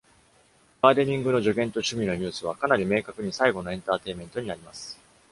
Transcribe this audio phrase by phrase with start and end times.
[0.81, 4.99] ガーデニングの助言と趣味の「ニュース」はかなり明確に最後のエンターテインメントになります。